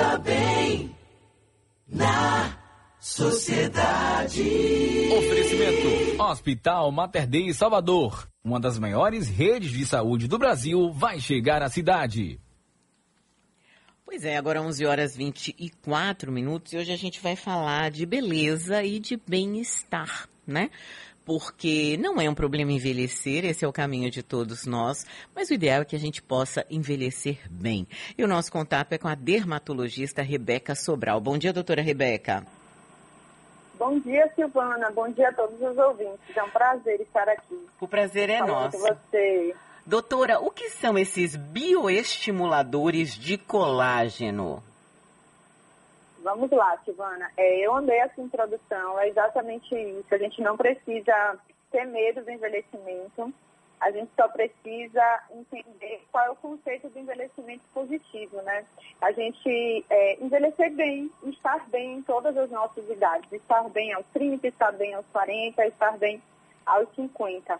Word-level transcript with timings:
pensa 0.00 0.18
bem 0.18 0.96
na 1.86 2.56
sociedade. 2.98 4.42
Oferecimento: 5.12 6.22
Hospital 6.22 6.90
Mater 6.90 7.26
Dei 7.26 7.52
Salvador. 7.52 8.26
Uma 8.42 8.58
das 8.58 8.78
maiores 8.78 9.28
redes 9.28 9.70
de 9.70 9.84
saúde 9.84 10.26
do 10.26 10.38
Brasil 10.38 10.90
vai 10.92 11.20
chegar 11.20 11.62
à 11.62 11.68
cidade. 11.68 12.40
Pois 14.06 14.24
é, 14.24 14.36
agora 14.38 14.62
11 14.62 14.86
horas 14.86 15.14
24 15.14 16.32
minutos 16.32 16.72
e 16.72 16.78
hoje 16.78 16.90
a 16.90 16.96
gente 16.96 17.20
vai 17.20 17.36
falar 17.36 17.90
de 17.90 18.06
beleza 18.06 18.82
e 18.82 18.98
de 18.98 19.16
bem-estar, 19.28 20.26
né? 20.46 20.70
Porque 21.30 21.96
não 21.96 22.20
é 22.20 22.28
um 22.28 22.34
problema 22.34 22.72
envelhecer, 22.72 23.44
esse 23.44 23.64
é 23.64 23.68
o 23.68 23.72
caminho 23.72 24.10
de 24.10 24.20
todos 24.20 24.66
nós, 24.66 25.06
mas 25.32 25.48
o 25.48 25.54
ideal 25.54 25.82
é 25.82 25.84
que 25.84 25.94
a 25.94 25.98
gente 25.98 26.20
possa 26.20 26.66
envelhecer 26.68 27.38
bem. 27.48 27.86
E 28.18 28.24
o 28.24 28.26
nosso 28.26 28.50
contato 28.50 28.94
é 28.94 28.98
com 28.98 29.06
a 29.06 29.14
dermatologista 29.14 30.22
Rebeca 30.22 30.74
Sobral. 30.74 31.20
Bom 31.20 31.38
dia, 31.38 31.52
doutora 31.52 31.82
Rebeca. 31.82 32.44
Bom 33.78 34.00
dia, 34.00 34.28
Silvana. 34.34 34.90
Bom 34.90 35.08
dia 35.12 35.28
a 35.28 35.32
todos 35.32 35.54
os 35.62 35.78
ouvintes. 35.78 36.36
É 36.36 36.42
um 36.42 36.50
prazer 36.50 37.00
estar 37.00 37.28
aqui. 37.28 37.64
O 37.80 37.86
prazer 37.86 38.28
é 38.28 38.38
Falando 38.38 38.52
nosso. 38.52 38.78
com 38.78 38.88
você. 38.88 39.54
Doutora, 39.86 40.40
o 40.40 40.50
que 40.50 40.68
são 40.70 40.98
esses 40.98 41.36
bioestimuladores 41.36 43.16
de 43.16 43.38
colágeno? 43.38 44.60
Vamos 46.22 46.50
lá, 46.50 46.78
Silvana. 46.84 47.30
É, 47.36 47.58
eu 47.60 47.74
andei 47.74 47.98
essa 47.98 48.20
introdução, 48.20 48.98
é 48.98 49.08
exatamente 49.08 49.74
isso. 49.74 50.14
A 50.14 50.18
gente 50.18 50.42
não 50.42 50.56
precisa 50.56 51.38
ter 51.70 51.86
medo 51.86 52.22
do 52.22 52.30
envelhecimento. 52.30 53.32
A 53.80 53.90
gente 53.90 54.10
só 54.14 54.28
precisa 54.28 55.22
entender 55.30 56.02
qual 56.12 56.26
é 56.26 56.30
o 56.30 56.36
conceito 56.36 56.90
do 56.90 56.98
envelhecimento 56.98 57.62
positivo, 57.72 58.42
né? 58.42 58.66
A 59.00 59.10
gente 59.12 59.86
é, 59.88 60.22
envelhecer 60.22 60.70
bem, 60.74 61.10
estar 61.24 61.66
bem 61.70 61.94
em 61.94 62.02
todas 62.02 62.36
as 62.36 62.50
nossas 62.50 62.86
idades. 62.90 63.32
Estar 63.32 63.66
bem 63.70 63.94
aos 63.94 64.04
30, 64.12 64.46
estar 64.46 64.72
bem 64.72 64.92
aos 64.92 65.06
40, 65.06 65.66
estar 65.66 65.96
bem 65.96 66.22
aos 66.66 66.86
50. 66.94 67.58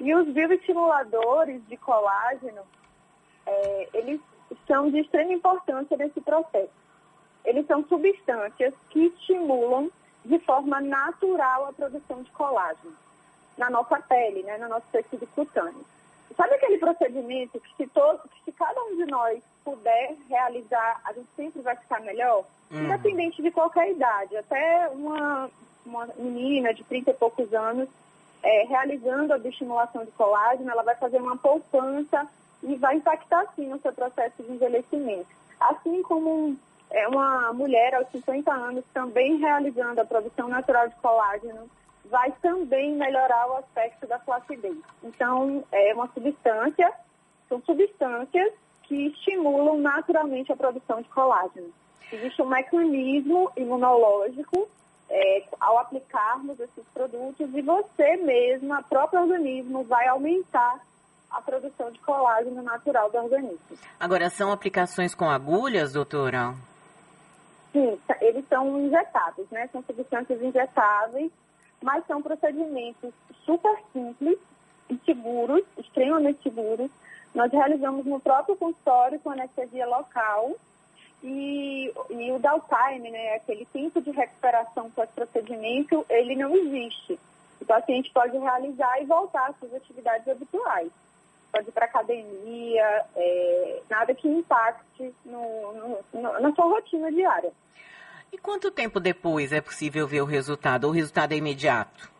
E 0.00 0.12
os 0.12 0.26
bioestimuladores 0.28 1.64
de 1.68 1.76
colágeno, 1.76 2.62
é, 3.46 3.88
eles 3.94 4.20
são 4.66 4.90
de 4.90 4.98
extrema 4.98 5.32
importância 5.32 5.96
nesse 5.96 6.20
processo. 6.20 6.79
Eles 7.44 7.66
são 7.66 7.84
substâncias 7.84 8.74
que 8.90 9.06
estimulam 9.06 9.90
de 10.24 10.38
forma 10.40 10.80
natural 10.80 11.66
a 11.66 11.72
produção 11.72 12.22
de 12.22 12.30
colágeno 12.32 12.94
na 13.56 13.70
nossa 13.70 13.98
pele, 14.00 14.42
né, 14.42 14.58
no 14.58 14.68
nosso 14.68 14.86
tecido 14.90 15.26
cutâneo. 15.28 15.84
Sabe 16.36 16.54
aquele 16.54 16.78
procedimento 16.78 17.60
que 17.60 17.76
se, 17.76 17.86
todo, 17.88 18.20
que 18.28 18.44
se 18.44 18.52
cada 18.52 18.80
um 18.84 18.96
de 18.96 19.04
nós 19.06 19.42
puder 19.64 20.16
realizar, 20.28 21.00
a 21.04 21.12
gente 21.12 21.28
sempre 21.36 21.60
vai 21.60 21.76
ficar 21.76 22.00
melhor? 22.00 22.44
Uhum. 22.70 22.84
Independente 22.84 23.42
de 23.42 23.50
qualquer 23.50 23.90
idade. 23.90 24.36
Até 24.36 24.88
uma, 24.90 25.50
uma 25.84 26.06
menina 26.16 26.72
de 26.72 26.84
30 26.84 27.10
e 27.10 27.14
poucos 27.14 27.52
anos, 27.52 27.88
é, 28.42 28.64
realizando 28.64 29.34
a 29.34 29.38
bioestimulação 29.38 30.04
de 30.04 30.10
colágeno, 30.12 30.70
ela 30.70 30.82
vai 30.82 30.94
fazer 30.94 31.18
uma 31.18 31.36
poupança 31.36 32.26
e 32.62 32.76
vai 32.76 32.96
impactar, 32.96 33.46
sim, 33.54 33.66
no 33.66 33.80
seu 33.80 33.92
processo 33.92 34.42
de 34.42 34.52
envelhecimento. 34.52 35.28
Assim 35.58 36.02
como 36.02 36.30
um, 36.30 36.56
é, 36.90 37.06
uma 37.08 37.52
mulher 37.52 37.94
aos 37.94 38.08
50 38.10 38.52
anos 38.52 38.84
também 38.92 39.36
realizando 39.36 40.00
a 40.00 40.04
produção 40.04 40.48
natural 40.48 40.88
de 40.88 40.94
colágeno, 40.96 41.70
vai 42.06 42.32
também 42.42 42.94
melhorar 42.96 43.48
o 43.48 43.56
aspecto 43.58 44.06
da 44.06 44.18
flacidez. 44.18 44.76
Então, 45.02 45.64
é 45.70 45.94
uma 45.94 46.08
substância, 46.08 46.92
são 47.48 47.62
substâncias 47.62 48.52
que 48.82 49.06
estimulam 49.06 49.78
naturalmente 49.78 50.52
a 50.52 50.56
produção 50.56 51.00
de 51.00 51.08
colágeno. 51.10 51.72
Existe 52.12 52.42
um 52.42 52.48
mecanismo 52.48 53.52
imunológico 53.56 54.68
é, 55.08 55.44
ao 55.60 55.78
aplicarmos 55.78 56.58
esses 56.58 56.84
produtos 56.92 57.54
e 57.54 57.62
você 57.62 58.16
mesma, 58.16 58.80
o 58.80 58.84
próprio 58.84 59.20
organismo, 59.20 59.84
vai 59.84 60.08
aumentar 60.08 60.80
a 61.30 61.40
produção 61.40 61.92
de 61.92 62.00
colágeno 62.00 62.60
natural 62.62 63.08
do 63.10 63.18
organismo. 63.18 63.78
Agora, 64.00 64.28
são 64.28 64.50
aplicações 64.50 65.14
com 65.14 65.30
agulhas, 65.30 65.92
doutora? 65.92 66.54
Sim, 67.72 67.98
eles 68.20 68.44
são 68.48 68.80
injetáveis, 68.80 69.48
né? 69.50 69.68
São 69.72 69.82
substâncias 69.82 70.42
injetáveis 70.42 71.30
mas 71.82 72.06
são 72.06 72.20
procedimentos 72.20 73.12
super 73.44 73.76
simples 73.92 74.38
e 74.88 74.98
seguros, 75.04 75.64
extremamente 75.78 76.42
seguros. 76.42 76.90
Nós 77.34 77.50
realizamos 77.50 78.04
no 78.04 78.20
próprio 78.20 78.56
consultório 78.56 79.18
com 79.20 79.30
anestesia 79.30 79.86
local 79.86 80.52
e, 81.22 81.92
e 82.10 82.32
o 82.32 82.38
downtime, 82.38 83.10
né, 83.10 83.34
aquele 83.34 83.64
tempo 83.66 84.00
de 84.00 84.10
recuperação 84.10 84.90
pós-procedimento, 84.90 86.04
ele 86.08 86.34
não 86.34 86.54
existe. 86.54 87.18
O 87.60 87.64
paciente 87.64 88.10
pode 88.10 88.36
realizar 88.36 89.00
e 89.00 89.06
voltar 89.06 89.50
às 89.50 89.58
suas 89.58 89.74
atividades 89.74 90.26
habituais. 90.28 90.90
Pode 91.52 91.68
ir 91.68 91.72
para 91.72 91.86
academia, 91.86 93.04
é, 93.16 93.82
nada 93.90 94.14
que 94.14 94.28
impacte 94.28 95.14
no, 95.24 95.98
no, 96.12 96.40
na 96.40 96.54
sua 96.54 96.66
rotina 96.66 97.10
diária. 97.10 97.52
E 98.32 98.38
quanto 98.38 98.70
tempo 98.70 99.00
depois 99.00 99.52
é 99.52 99.60
possível 99.60 100.06
ver 100.06 100.22
o 100.22 100.26
resultado? 100.26 100.84
Ou 100.84 100.90
o 100.90 100.94
resultado 100.94 101.32
é 101.32 101.36
imediato? 101.36 102.10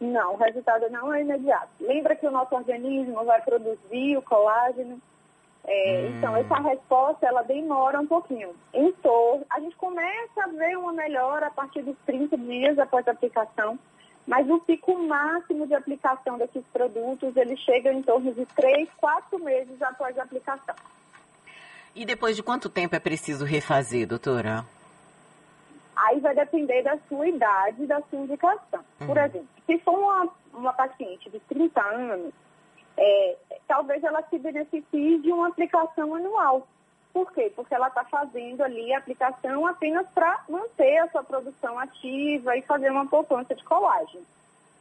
Não, 0.00 0.34
o 0.34 0.36
resultado 0.36 0.88
não 0.90 1.12
é 1.12 1.20
imediato. 1.20 1.68
Lembra 1.80 2.16
que 2.16 2.26
o 2.26 2.30
nosso 2.30 2.54
organismo 2.54 3.24
vai 3.24 3.40
produzir 3.42 4.16
o 4.16 4.22
colágeno? 4.22 5.00
É, 5.66 6.08
hum. 6.08 6.18
Então, 6.18 6.36
essa 6.36 6.56
resposta, 6.56 7.26
ela 7.26 7.42
demora 7.42 8.00
um 8.00 8.06
pouquinho. 8.06 8.54
Em 8.72 8.92
torno, 8.92 9.44
a 9.50 9.60
gente 9.60 9.76
começa 9.76 10.42
a 10.42 10.48
ver 10.48 10.76
uma 10.76 10.92
melhora 10.92 11.46
a 11.46 11.50
partir 11.50 11.82
dos 11.82 11.96
30 12.06 12.36
dias 12.36 12.78
após 12.78 13.06
a 13.08 13.12
aplicação, 13.12 13.78
mas 14.26 14.48
o 14.48 14.58
pico 14.60 14.96
máximo 15.02 15.66
de 15.66 15.74
aplicação 15.74 16.38
desses 16.38 16.64
produtos, 16.72 17.36
ele 17.36 17.56
chega 17.56 17.92
em 17.92 18.02
torno 18.02 18.32
de 18.32 18.46
3, 18.46 18.88
4 18.96 19.38
meses 19.38 19.80
após 19.82 20.18
a 20.18 20.22
aplicação. 20.22 20.74
E 21.94 22.04
depois 22.04 22.34
de 22.34 22.42
quanto 22.42 22.68
tempo 22.68 22.96
é 22.96 23.00
preciso 23.00 23.44
refazer, 23.44 24.06
doutora? 24.06 24.64
Aí 25.94 26.18
vai 26.18 26.34
depender 26.34 26.82
da 26.82 26.98
sua 27.08 27.28
idade 27.28 27.84
e 27.84 27.86
da 27.86 28.00
sua 28.02 28.18
indicação. 28.18 28.84
Uhum. 29.00 29.06
Por 29.06 29.16
exemplo, 29.16 29.48
se 29.64 29.78
for 29.78 29.96
uma, 29.96 30.28
uma 30.52 30.72
paciente 30.72 31.30
de 31.30 31.38
30 31.40 31.80
anos, 31.80 32.32
é, 32.96 33.36
talvez 33.68 34.02
ela 34.02 34.22
se 34.28 34.38
beneficie 34.38 35.20
de 35.20 35.30
uma 35.30 35.48
aplicação 35.48 36.14
anual. 36.14 36.66
Por 37.14 37.32
quê? 37.32 37.52
Porque 37.54 37.72
ela 37.72 37.86
está 37.86 38.02
fazendo 38.02 38.60
ali 38.62 38.92
a 38.92 38.98
aplicação 38.98 39.64
apenas 39.68 40.04
para 40.08 40.42
manter 40.48 40.98
a 40.98 41.08
sua 41.08 41.22
produção 41.22 41.78
ativa 41.78 42.56
e 42.56 42.62
fazer 42.62 42.90
uma 42.90 43.06
poupança 43.06 43.54
de 43.54 43.62
colágeno. 43.62 44.24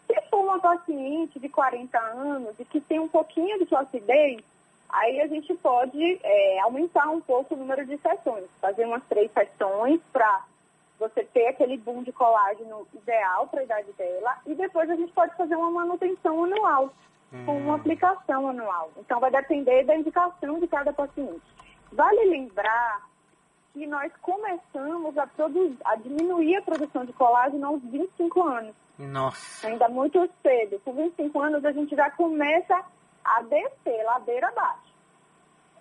Se 0.08 0.20
for 0.32 0.44
uma 0.44 0.60
paciente 0.60 1.40
de 1.40 1.48
40 1.48 1.96
anos 2.00 2.56
e 2.60 2.66
que 2.66 2.82
tem 2.82 3.00
um 3.00 3.08
pouquinho 3.08 3.60
de 3.60 3.68
flacidez, 3.68 4.44
aí 4.90 5.22
a 5.22 5.28
gente 5.28 5.54
pode 5.54 6.20
é, 6.24 6.60
aumentar 6.62 7.08
um 7.12 7.22
pouco 7.22 7.54
o 7.54 7.58
número 7.58 7.86
de 7.86 8.00
sessões, 8.00 8.46
fazer 8.60 8.88
umas 8.88 9.04
três 9.04 9.32
sessões 9.32 10.02
para 10.12 10.44
você 10.98 11.24
ter 11.26 11.50
aquele 11.50 11.78
boom 11.78 12.02
de 12.02 12.12
colágeno 12.12 12.88
ideal 12.96 13.46
para 13.46 13.60
a 13.60 13.64
idade 13.64 13.92
dela 13.94 14.40
e 14.48 14.56
depois 14.56 14.90
a 14.90 14.96
gente 14.96 15.14
pode 15.14 15.36
fazer 15.36 15.56
uma 15.56 15.70
manutenção 15.70 16.46
anual, 16.46 16.92
hum. 17.32 17.46
com 17.46 17.58
uma 17.60 17.76
aplicação 17.76 18.48
anual. 18.48 18.90
Então 18.98 19.20
vai 19.20 19.30
depender 19.30 19.84
da 19.84 19.96
indicação 19.96 20.60
de 20.60 20.68
cada 20.68 20.92
paciente. 20.92 21.54
Vale 21.94 22.26
lembrar 22.26 23.08
que 23.74 23.86
nós 23.88 24.12
começamos 24.22 25.18
a, 25.18 25.28
produzir, 25.28 25.78
a 25.86 25.96
diminuir 25.96 26.56
a 26.58 26.62
produção 26.62 27.06
de 27.06 27.14
colágeno 27.14 27.68
aos 27.68 27.82
25 27.84 28.42
anos. 28.44 28.76
Nossa. 28.98 29.68
Ainda 29.68 29.90
muito 29.90 30.30
cedo. 30.42 30.80
Com 30.86 30.94
25 30.94 31.40
anos 31.40 31.66
a 31.66 31.72
gente 31.72 31.96
já 31.96 32.10
começa 32.12 32.84
a 33.24 33.42
descer 33.44 34.04
ladeira 34.04 34.48
abaixo. 34.48 34.94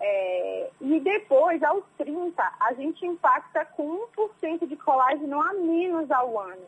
É, 0.01 0.71
e 0.81 1.01
depois, 1.01 1.63
aos 1.63 1.85
30, 1.97 2.43
a 2.61 2.73
gente 2.75 3.07
impacta 3.07 3.65
com 3.65 4.05
1% 4.17 4.67
de 4.67 4.77
colágeno 4.77 5.41
a 5.41 5.53
menos 5.55 6.11
ao 6.11 6.41
ano. 6.41 6.67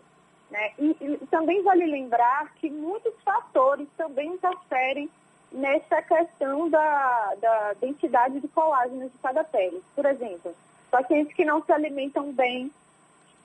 Né? 0.50 0.72
E, 0.78 0.96
e, 1.00 1.26
também 1.26 1.62
vale 1.62 1.84
lembrar 1.84 2.54
que 2.54 2.70
muitos 2.70 3.12
fatores 3.24 3.88
também 3.96 4.34
interferem 4.34 5.10
nessa 5.54 6.02
questão 6.02 6.68
da, 6.68 7.34
da 7.40 7.72
densidade 7.80 8.40
de 8.40 8.48
colágeno 8.48 9.08
de 9.08 9.18
cada 9.18 9.42
pele. 9.44 9.82
Por 9.94 10.04
exemplo, 10.04 10.54
pacientes 10.90 11.34
que 11.34 11.44
não 11.44 11.62
se 11.64 11.72
alimentam 11.72 12.32
bem, 12.32 12.70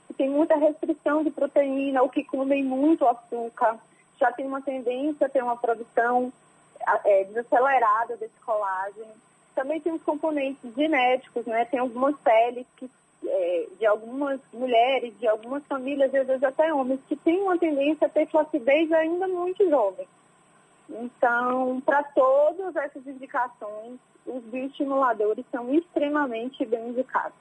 que 0.07 0.13
têm 0.15 0.29
muita 0.29 0.57
restrição 0.57 1.23
de 1.23 1.29
proteína 1.31 2.01
ou 2.01 2.09
que 2.09 2.23
comem 2.23 2.63
muito 2.63 3.07
açúcar, 3.07 3.77
já 4.19 4.31
tem 4.31 4.45
uma 4.45 4.61
tendência 4.61 5.27
a 5.27 5.29
ter 5.29 5.44
uma 5.44 5.56
produção 5.56 6.33
é, 7.06 7.23
desacelerada 7.25 8.17
desse 8.17 8.39
colágeno 8.45 9.13
também 9.59 9.81
tem 9.81 9.91
os 9.91 10.01
componentes 10.03 10.73
genéticos, 10.73 11.45
né? 11.45 11.65
Tem 11.65 11.81
algumas 11.81 12.15
peles 12.19 12.65
que, 12.77 12.89
é, 13.25 13.67
de 13.77 13.85
algumas 13.85 14.39
mulheres, 14.53 15.13
de 15.19 15.27
algumas 15.27 15.65
famílias, 15.65 16.15
às 16.15 16.27
vezes 16.27 16.44
até 16.44 16.73
homens, 16.73 17.01
que 17.09 17.15
têm 17.17 17.41
uma 17.41 17.57
tendência 17.57 18.07
a 18.07 18.09
ter 18.09 18.25
flacidez 18.27 18.89
ainda 18.94 19.27
muito 19.27 19.69
jovem. 19.69 20.07
Então, 20.89 21.81
para 21.86 22.03
todas 22.03 22.75
essas 22.75 23.06
indicações, 23.06 24.00
os 24.25 24.44
bioestimuladores 24.45 25.45
são 25.51 25.74
extremamente 25.74 26.65
bem 26.65 26.89
indicados. 26.89 27.38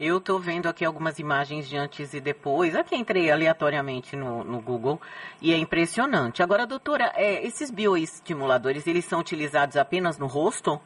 Eu 0.00 0.18
estou 0.18 0.38
vendo 0.40 0.68
aqui 0.68 0.84
algumas 0.84 1.18
imagens 1.18 1.68
de 1.68 1.76
antes 1.76 2.12
e 2.12 2.20
depois. 2.20 2.74
Aqui 2.74 2.96
entrei 2.96 3.30
aleatoriamente 3.30 4.16
no, 4.16 4.42
no 4.42 4.60
Google 4.60 5.00
e 5.40 5.52
é 5.52 5.56
impressionante. 5.56 6.42
Agora, 6.42 6.66
doutora, 6.66 7.12
é, 7.14 7.46
esses 7.46 7.70
bioestimuladores, 7.70 8.86
eles 8.86 9.04
são 9.04 9.20
utilizados 9.20 9.76
apenas 9.76 10.18
no 10.18 10.26
rosto? 10.26 10.80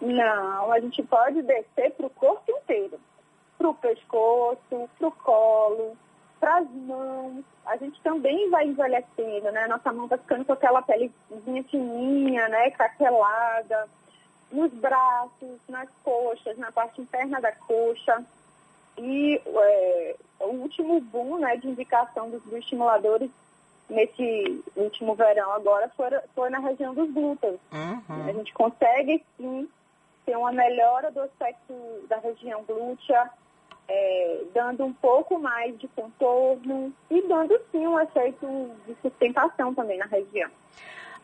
Não, 0.00 0.72
a 0.72 0.80
gente 0.80 1.02
pode 1.02 1.42
descer 1.42 1.92
para 1.92 2.06
o 2.06 2.10
corpo 2.10 2.50
inteiro. 2.50 3.00
Para 3.58 3.68
o 3.68 3.74
pescoço, 3.74 4.88
para 4.98 5.08
o 5.08 5.12
colo. 5.12 5.96
A 7.70 7.76
gente 7.76 8.00
também 8.00 8.50
vai 8.50 8.66
envelhecendo, 8.66 9.52
né? 9.52 9.68
Nossa 9.68 9.92
mão 9.92 10.08
vai 10.08 10.18
ficando 10.18 10.44
com 10.44 10.52
aquela 10.52 10.82
pelezinha 10.82 11.62
fininha, 11.70 12.48
né? 12.48 12.68
Craquelada. 12.72 13.88
Nos 14.50 14.72
braços, 14.72 15.60
nas 15.68 15.88
coxas, 16.02 16.58
na 16.58 16.72
parte 16.72 17.00
interna 17.00 17.40
da 17.40 17.52
coxa. 17.52 18.24
E 18.98 19.40
é, 19.46 20.16
o 20.40 20.48
último 20.48 21.00
boom 21.00 21.38
né, 21.38 21.56
de 21.58 21.68
indicação 21.68 22.28
dos 22.28 22.42
bioestimuladores 22.42 23.30
nesse 23.88 24.64
último 24.74 25.14
verão 25.14 25.52
agora 25.52 25.88
foi, 25.96 26.08
foi 26.34 26.50
na 26.50 26.58
região 26.58 26.92
dos 26.92 27.08
glúteos. 27.12 27.60
Uhum. 27.72 28.28
A 28.28 28.32
gente 28.32 28.52
consegue 28.52 29.24
sim 29.36 29.68
ter 30.26 30.36
uma 30.36 30.50
melhora 30.50 31.12
do 31.12 31.20
aspecto 31.20 31.72
da 32.08 32.18
região 32.18 32.64
glútea, 32.64 33.30
é, 33.92 34.44
dando 34.54 34.84
um 34.84 34.92
pouco 34.92 35.38
mais 35.38 35.76
de 35.78 35.88
contorno 35.88 36.92
e 37.10 37.22
dando 37.26 37.60
sim 37.72 37.84
um 37.86 37.98
efeito 37.98 38.46
de 38.86 38.94
sustentação 39.02 39.74
também 39.74 39.98
na 39.98 40.06
região. 40.06 40.48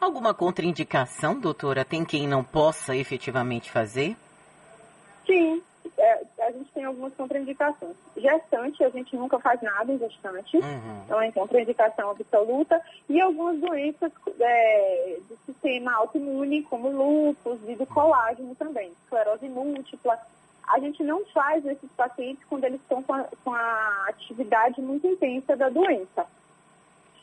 Alguma 0.01 0.35
contraindicação, 0.35 1.39
doutora? 1.39 1.85
Tem 1.85 2.05
quem 2.05 2.27
não 2.27 2.43
possa 2.43 2.95
efetivamente 2.97 3.71
fazer? 3.71 4.17
Sim, 5.25 5.63
é, 5.97 6.23
a 6.41 6.51
gente 6.51 6.71
tem 6.73 6.85
algumas 6.85 7.15
contraindicações. 7.15 7.97
Gestante, 8.17 8.85
a 8.85 8.91
gente 8.91 9.17
nunca 9.17 9.39
faz 9.39 9.63
nada 9.63 9.93
em 9.93 9.99
gestante, 9.99 10.57
uhum. 10.57 11.03
então 11.05 11.21
é 11.21 11.31
contraindicação 11.31 12.11
absoluta. 12.11 12.81
E 13.09 13.21
algumas 13.21 13.59
doenças 13.61 14.13
é, 14.41 15.19
do 15.29 15.39
sistema 15.47 15.95
autoimune, 15.95 16.63
como 16.65 16.91
lúpus 16.91 17.59
e 17.69 17.77
do 17.77 17.87
colágeno 17.87 18.55
também, 18.57 18.93
esclerose 19.05 19.49
múltipla. 19.49 20.19
A 20.67 20.79
gente 20.81 21.03
não 21.03 21.25
faz 21.27 21.65
esses 21.65 21.91
pacientes 21.97 22.45
quando 22.49 22.65
eles 22.65 22.81
estão 22.81 23.03
com 23.03 23.15
a, 23.15 23.25
com 23.45 23.53
a 23.53 24.07
atividade 24.09 24.81
muito 24.81 25.07
intensa 25.07 25.57
da 25.57 25.69
doença. 25.69 26.27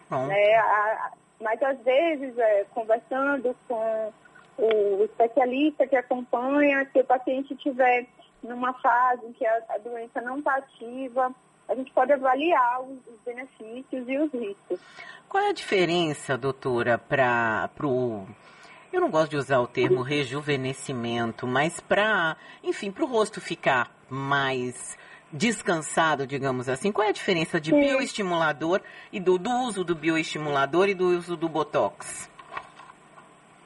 Uhum. 0.10 0.32
É, 0.32 0.58
a, 0.58 1.12
mas 1.42 1.62
às 1.62 1.78
vezes, 1.80 2.38
é, 2.38 2.66
conversando 2.74 3.56
com 3.68 4.14
o 4.58 5.04
especialista 5.04 5.86
que 5.88 5.96
acompanha, 5.96 6.88
se 6.92 7.00
o 7.00 7.06
paciente 7.06 7.56
tiver 7.56 8.08
numa 8.42 8.74
fase 8.74 9.26
em 9.26 9.34
que 9.34 9.46
a, 9.46 9.64
a 9.70 9.78
doença 9.78 10.22
não 10.22 10.40
está 10.40 10.56
ativa, 10.56 11.34
a 11.68 11.76
gente 11.76 11.92
pode 11.92 12.12
avaliar 12.12 12.82
os, 12.82 12.98
os, 13.08 13.20
benefícios 13.26 14.08
e 14.08 14.18
os 14.18 14.32
riscos. 14.34 14.80
Qual 15.28 15.44
é 15.44 15.50
a 15.50 15.54
diferença, 15.54 16.38
doutora, 16.38 16.98
para 16.98 17.70
o. 17.84 18.26
Eu 18.26 18.63
não 19.04 19.12
gosto 19.12 19.32
de 19.32 19.38
usar 19.38 19.60
o 19.60 19.68
termo 19.68 20.02
rejuvenescimento, 20.02 21.46
mas 21.46 21.82
para, 21.82 22.38
enfim, 22.64 22.90
para 22.90 23.04
o 23.04 23.08
rosto 23.08 23.42
ficar 23.42 23.92
mais 24.10 24.98
descansado, 25.32 26.26
digamos 26.26 26.70
assim. 26.70 26.90
Qual 26.90 27.06
é 27.06 27.10
a 27.10 27.14
diferença 27.14 27.60
de 27.60 27.72
Sim. 27.72 27.82
bioestimulador 27.82 28.80
e 29.12 29.20
do, 29.20 29.38
do 29.38 29.52
uso 29.52 29.84
do 29.84 29.94
bioestimulador 29.94 30.88
e 30.88 30.94
do 30.94 31.18
uso 31.18 31.36
do 31.36 31.50
Botox? 31.50 32.30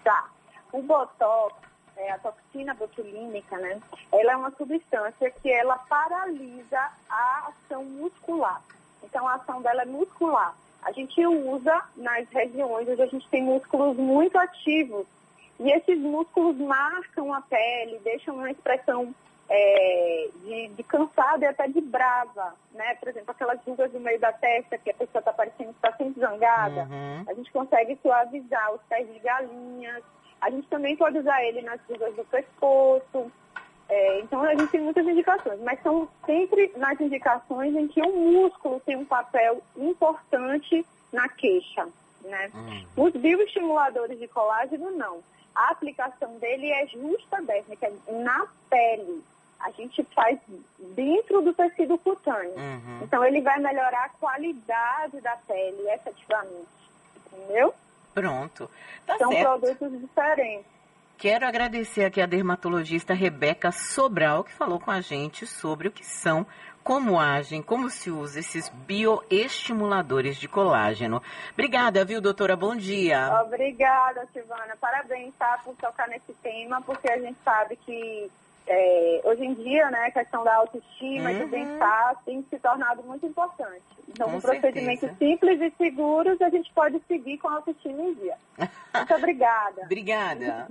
Tá. 0.03 0.27
O 0.71 0.81
Botox 0.81 1.55
é, 1.97 2.11
a 2.11 2.17
toxina 2.17 2.73
botulínica, 2.73 3.57
né? 3.57 3.79
Ela 4.11 4.31
é 4.31 4.35
uma 4.35 4.51
substância 4.51 5.29
que 5.29 5.51
ela 5.51 5.77
paralisa 5.77 6.79
a 7.07 7.49
ação 7.49 7.85
muscular. 7.85 8.59
Então, 9.03 9.27
a 9.27 9.35
ação 9.35 9.61
dela 9.61 9.83
é 9.83 9.85
muscular. 9.85 10.55
A 10.81 10.91
gente 10.91 11.25
usa 11.27 11.83
nas 11.95 12.27
regiões 12.29 12.87
onde 12.89 13.01
a 13.03 13.07
gente 13.07 13.27
tem 13.29 13.43
músculos 13.43 13.97
muito 13.97 14.35
ativos. 14.37 15.05
E 15.59 15.71
esses 15.71 15.99
músculos 15.99 16.57
marcam 16.57 17.33
a 17.33 17.41
pele, 17.41 17.99
deixam 18.03 18.35
uma 18.35 18.51
expressão 18.51 19.13
é, 19.49 20.29
de, 20.43 20.67
de 20.69 20.83
cansada 20.83 21.45
e 21.45 21.47
até 21.47 21.67
de 21.67 21.81
brava, 21.81 22.53
né? 22.73 22.95
Por 22.95 23.07
exemplo, 23.07 23.31
aquelas 23.31 23.59
rugas 23.63 23.91
no 23.93 23.99
meio 23.99 24.19
da 24.19 24.31
testa 24.33 24.77
que 24.77 24.91
a 24.91 24.93
pessoa 24.93 25.19
está 25.19 25.33
parecendo 25.33 25.73
que 25.73 25.77
está 25.77 25.93
sempre 25.95 26.19
zangada. 26.19 26.83
Uhum. 26.83 27.23
A 27.27 27.33
gente 27.33 27.51
consegue 27.51 27.97
suavizar 28.01 28.73
os 28.73 28.81
pés 28.89 29.11
de 29.11 29.19
galinhas, 29.19 30.03
a 30.41 30.49
gente 30.49 30.67
também 30.67 30.95
pode 30.95 31.17
usar 31.17 31.43
ele 31.43 31.61
nas 31.61 31.79
rugas 31.89 32.13
do 32.15 32.25
pescoço. 32.25 33.31
É, 33.89 34.19
então, 34.19 34.43
a 34.43 34.53
gente 34.53 34.67
tem 34.67 34.81
muitas 34.81 35.07
indicações, 35.07 35.59
mas 35.61 35.81
são 35.81 36.09
sempre 36.25 36.73
nas 36.75 36.99
indicações 36.99 37.73
em 37.73 37.87
que 37.87 38.01
o 38.01 38.13
músculo 38.13 38.81
tem 38.81 38.97
um 38.97 39.05
papel 39.05 39.61
importante 39.77 40.85
na 41.11 41.29
queixa. 41.29 41.87
Né? 42.21 42.51
Uhum. 42.53 43.05
Os 43.05 43.13
bioestimuladores 43.13 44.19
de 44.19 44.27
colágeno, 44.27 44.91
não. 44.91 45.19
A 45.57 45.71
aplicação 45.71 46.37
dele 46.37 46.69
é 46.71 46.85
justa 46.85 47.41
dérmica, 47.41 47.87
é 47.87 48.11
na 48.11 48.45
pele. 48.69 49.23
A 49.59 49.71
gente 49.71 50.03
faz 50.13 50.37
dentro 50.95 51.41
do 51.41 51.51
tecido 51.51 51.97
cutâneo. 51.97 52.53
Uhum. 52.55 52.99
Então, 53.01 53.25
ele 53.25 53.41
vai 53.41 53.59
melhorar 53.59 54.05
a 54.05 54.09
qualidade 54.09 55.19
da 55.19 55.35
pele, 55.47 55.89
efetivamente. 55.89 56.67
Entendeu? 57.25 57.73
Pronto. 58.13 58.69
Tá 59.07 59.17
São 59.17 59.31
certo. 59.31 59.59
produtos 59.59 59.99
diferentes. 59.99 60.77
Quero 61.17 61.47
agradecer 61.47 62.05
aqui 62.05 62.21
a 62.21 62.27
dermatologista 62.27 63.15
Rebeca 63.15 63.71
Sobral, 63.71 64.43
que 64.43 64.53
falou 64.53 64.79
com 64.79 64.91
a 64.91 65.01
gente 65.01 65.47
sobre 65.47 65.87
o 65.87 65.91
que 65.91 66.05
são, 66.05 66.45
como 66.87 67.19
agem, 67.19 67.61
como 67.61 67.89
se 67.89 68.09
usa 68.09 68.39
esses 68.39 68.69
bioestimuladores 68.69 70.37
de 70.37 70.47
colágeno. 70.47 71.21
Obrigada, 71.51 72.05
viu, 72.05 72.21
doutora? 72.21 72.55
Bom 72.55 72.77
dia. 72.77 73.41
Obrigada, 73.41 74.25
Silvana. 74.31 74.73
Parabéns, 74.79 75.33
tá, 75.37 75.59
por 75.65 75.75
tocar 75.75 76.07
nesse 76.07 76.31
tema, 76.41 76.81
porque 76.81 77.11
a 77.11 77.19
gente 77.19 77.37
sabe 77.43 77.75
que 77.75 78.31
é, 78.65 79.21
hoje 79.25 79.43
em 79.43 79.53
dia, 79.55 79.91
né, 79.91 80.05
a 80.05 80.11
questão 80.11 80.45
da 80.45 80.55
autoestima 80.55 81.29
uhum. 81.29 81.35
e 81.35 81.39
do 81.39 81.47
bem-estar 81.47 82.21
tem 82.25 82.41
se 82.49 82.57
tornado 82.57 83.03
muito 83.03 83.25
importante. 83.25 83.83
Então, 84.07 84.31
com, 84.31 84.39
procedimentos 84.39 85.09
simples 85.17 85.59
e 85.59 85.69
seguros, 85.71 86.41
a 86.41 86.49
gente 86.49 86.71
pode 86.71 87.01
seguir 87.05 87.37
com 87.37 87.49
a 87.49 87.55
autoestima 87.55 88.01
em 88.01 88.13
dia. 88.13 88.35
Muito 88.95 89.13
obrigada. 89.13 89.81
obrigada. 89.83 90.69